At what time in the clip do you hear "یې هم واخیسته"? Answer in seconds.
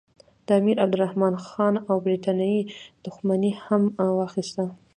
3.53-4.63